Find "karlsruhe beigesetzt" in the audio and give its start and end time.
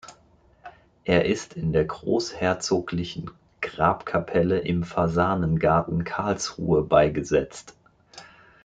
6.05-7.75